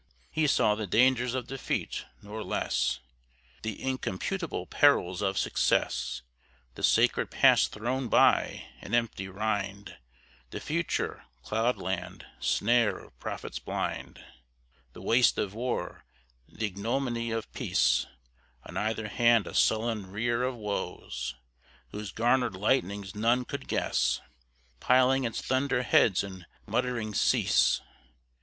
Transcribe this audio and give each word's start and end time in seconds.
He 0.31 0.47
saw 0.47 0.73
the 0.73 0.87
dangers 0.87 1.35
of 1.35 1.45
defeat, 1.45 2.05
nor 2.23 2.43
less 2.43 3.01
The 3.61 3.79
incomputable 3.83 4.65
perils 4.67 5.21
of 5.21 5.37
success; 5.37 6.23
The 6.73 6.81
sacred 6.81 7.29
past 7.29 7.71
thrown 7.71 8.07
by, 8.07 8.65
an 8.81 8.95
empty 8.95 9.27
rind; 9.27 9.97
The 10.49 10.59
future, 10.59 11.25
cloud 11.43 11.77
land, 11.77 12.25
snare 12.39 12.97
of 12.97 13.19
prophets 13.19 13.59
blind; 13.59 14.19
The 14.93 15.03
waste 15.03 15.37
of 15.37 15.53
war, 15.53 16.03
the 16.49 16.65
ignominy 16.65 17.29
of 17.29 17.53
peace; 17.53 18.07
On 18.65 18.77
either 18.77 19.07
hand 19.07 19.45
a 19.45 19.53
sullen 19.53 20.07
rear 20.11 20.41
of 20.41 20.55
woes, 20.55 21.35
Whose 21.89 22.11
garnered 22.11 22.55
lightnings 22.55 23.13
none 23.13 23.45
could 23.45 23.67
guess, 23.67 24.19
Piling 24.79 25.25
its 25.25 25.41
thunder 25.43 25.83
heads 25.83 26.23
and 26.23 26.47
muttering 26.65 27.13
"Cease!" 27.13 27.81